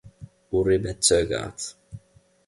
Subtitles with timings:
[0.51, 1.59] Uribe zögert.